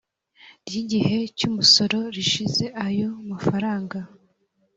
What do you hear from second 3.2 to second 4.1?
mafaranga